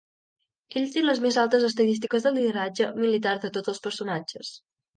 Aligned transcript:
Ell 0.79 0.87
té 0.95 1.03
les 1.03 1.21
més 1.25 1.37
altes 1.41 1.67
estadístiques 1.67 2.27
de 2.29 2.33
lideratge 2.39 2.89
militar 3.05 3.37
de 3.45 3.55
tots 3.59 3.77
els 3.77 3.87
personatges. 3.87 4.55